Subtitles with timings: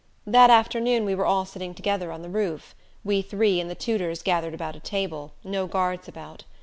[0.25, 4.23] That afternoon we were all sitting together on the roof we three and the tutors
[4.23, 6.43] gathered about a table, no guards about.